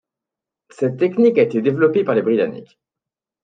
Cette 0.71 0.97
technique 0.97 1.37
a 1.37 1.43
été 1.43 1.61
développée 1.61 2.03
par 2.03 2.15
les 2.15 2.23
Britanniques. 2.23 2.79